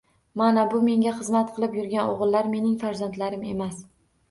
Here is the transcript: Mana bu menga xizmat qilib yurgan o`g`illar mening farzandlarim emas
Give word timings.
Mana 0.39 0.63
bu 0.71 0.79
menga 0.87 1.11
xizmat 1.17 1.51
qilib 1.59 1.77
yurgan 1.81 2.11
o`g`illar 2.15 2.51
mening 2.57 2.75
farzandlarim 2.87 3.47
emas 3.55 3.81